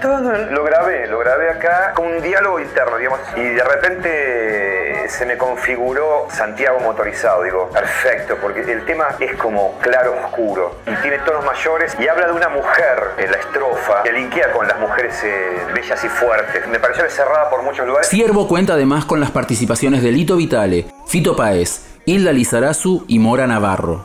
todo 0.00 0.32
lo 0.32 0.64
grabé 0.64 1.06
lo 1.06 1.18
grabé 1.18 1.50
acá 1.50 1.92
con 1.94 2.06
un 2.06 2.22
diálogo 2.22 2.60
interno 2.60 2.96
digamos. 2.96 3.20
Y 3.36 3.42
de 3.42 3.64
repente 3.64 5.08
se 5.08 5.26
me 5.26 5.36
configuró 5.36 6.26
Santiago 6.30 6.80
motorizado 6.80 7.42
digo 7.42 7.70
perfecto 7.70 8.36
porque 8.40 8.60
el 8.60 8.84
tema 8.84 9.08
es 9.20 9.36
como 9.36 9.78
claro 9.78 10.14
oscuro. 10.24 10.76
Y 10.86 10.94
tiene 11.02 11.18
tonos 11.20 11.44
mayores 11.44 11.96
y 11.98 12.08
habla 12.08 12.26
de 12.26 12.32
una 12.32 12.48
mujer 12.48 13.10
en 13.18 13.30
la 13.30 13.38
estrofa 13.38 14.02
que 14.02 14.12
linkea 14.12 14.52
con 14.52 14.66
las 14.66 14.78
mujeres 14.78 15.22
eh, 15.24 15.58
bellas 15.74 16.02
y 16.04 16.08
fuertes. 16.08 16.66
Me 16.68 16.78
pareció 16.78 17.08
cerrada 17.10 17.50
por 17.50 17.62
muchos 17.62 17.86
lugares. 17.86 18.08
Siervo 18.08 18.48
cuenta 18.48 18.74
además 18.74 19.04
con 19.04 19.20
las 19.20 19.30
participaciones 19.30 20.02
de 20.02 20.12
Lito 20.12 20.36
Vitale, 20.36 20.86
Fito 21.06 21.36
Paez, 21.36 21.95
Hilda 22.08 22.32
Lizarazu 22.32 23.04
y 23.08 23.18
Mora 23.18 23.48
Navarro. 23.48 24.04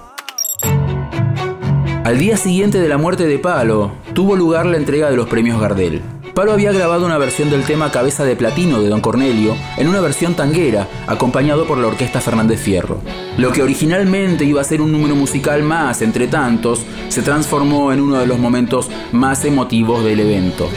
Al 2.04 2.18
día 2.18 2.36
siguiente 2.36 2.80
de 2.80 2.90
la 2.90 2.98
muerte 2.98 3.28
de 3.28 3.38
Palo, 3.38 3.92
tuvo 4.16 4.36
lugar 4.36 4.66
la 4.66 4.78
entrega 4.78 5.12
de 5.12 5.16
los 5.16 5.28
premios 5.28 5.62
Gardel. 5.62 6.02
Palo 6.34 6.52
había 6.52 6.72
grabado 6.72 7.06
una 7.06 7.20
versión 7.20 7.52
del 7.52 7.64
tema 7.64 7.92
Cabeza 7.92 8.26
de 8.26 8.36
Platino 8.36 8.82
de 8.82 8.90
Don 8.90 9.02
Cornelio 9.02 9.56
en 9.78 9.88
una 9.88 10.02
versión 10.02 10.34
tanguera, 10.34 10.88
acompañado 11.06 11.68
por 11.68 11.78
la 11.78 11.90
orquesta 11.90 12.22
Fernández 12.22 12.60
Fierro. 12.60 13.02
Lo 13.38 13.52
que 13.52 13.62
originalmente 13.62 14.46
iba 14.46 14.62
a 14.62 14.64
ser 14.64 14.82
un 14.82 14.92
número 14.92 15.16
musical 15.16 15.62
más 15.62 16.02
entre 16.02 16.28
tantos, 16.28 16.84
se 17.10 17.22
transformó 17.22 17.94
en 17.94 18.02
uno 18.02 18.18
de 18.18 18.26
los 18.26 18.40
momentos 18.40 18.90
más 19.12 19.46
emotivos 19.46 20.04
del 20.04 20.22
evento. 20.22 20.68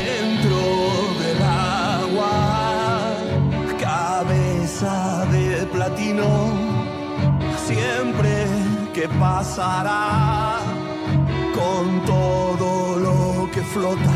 Siempre 8.04 8.46
que 8.92 9.08
pasará 9.18 10.58
con 11.54 12.04
todo 12.04 12.98
lo 12.98 13.50
que 13.50 13.62
flota, 13.62 14.14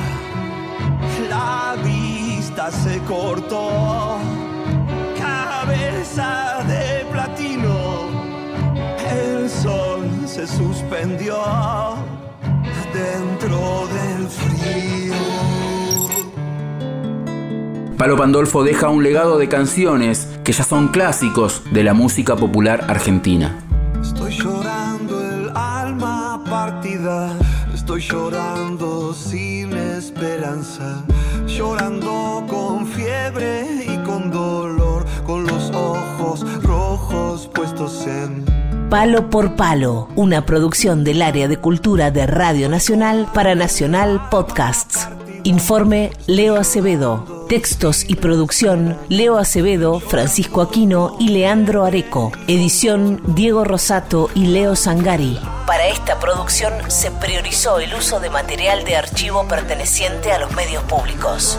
la 1.31 1.77
vista 1.83 2.71
se 2.71 2.99
cortó, 3.01 4.19
cabeza 5.17 6.65
de 6.69 7.07
platino, 7.13 8.09
el 9.11 9.49
sol 9.49 10.07
se 10.27 10.47
suspendió 10.47 11.39
dentro 12.93 13.89
del 13.97 14.29
frío. 14.29 15.15
Palo 17.97 18.17
Pandolfo 18.17 18.63
deja 18.63 18.91
un 18.91 19.03
legado 19.03 19.39
de 19.39 19.49
canciones 19.49 20.29
que 20.45 20.53
ya 20.53 20.63
son 20.63 20.89
clásicos 20.89 21.63
de 21.73 21.83
la 21.83 21.95
música 21.95 22.37
popular 22.37 22.85
argentina. 22.89 23.68
Llorando 27.99 29.13
sin 29.13 29.77
esperanza, 29.77 31.05
llorando 31.49 32.45
con 32.49 32.87
fiebre 32.87 33.67
y 33.85 33.97
con 34.05 34.31
dolor, 34.31 35.05
con 35.27 35.45
los 35.45 35.71
ojos 35.71 36.63
rojos 36.63 37.51
puestos 37.53 38.07
en 38.07 38.45
Palo 38.89 39.29
por 39.29 39.57
Palo, 39.57 40.09
una 40.15 40.47
producción 40.47 41.03
del 41.03 41.23
área 41.23 41.49
de 41.49 41.57
cultura 41.57 42.13
de 42.13 42.29
Radio 42.29 42.69
Nacional 42.69 43.29
para 43.35 43.57
Nacional 43.57 44.29
Podcasts. 44.31 45.09
Informe 45.43 46.11
Leo 46.29 46.55
Acevedo. 46.57 47.38
Textos 47.49 48.05
y 48.07 48.17
producción 48.17 48.99
Leo 49.09 49.39
Acevedo, 49.39 50.01
Francisco 50.01 50.61
Aquino 50.61 51.17
y 51.19 51.29
Leandro 51.29 51.87
Areco. 51.87 52.31
Edición 52.47 53.23
Diego 53.27 53.65
Rosato 53.65 54.29
y 54.35 54.49
Leo 54.49 54.77
Sangari. 54.77 55.41
Para 55.67 55.89
esta 55.89 56.21
producción 56.21 56.75
se 56.91 57.11
priorizó 57.11 57.81
el 57.81 57.95
uso 57.95 58.21
de 58.21 58.29
material 58.29 58.85
de 58.85 58.97
archivo 58.97 59.49
perteneciente 59.49 60.31
a 60.31 60.39
los 60.39 60.53
medios 60.53 60.83
públicos. 60.85 61.59